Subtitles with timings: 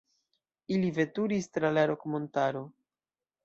[0.75, 2.67] Ili veturis tra la Rok-montaro.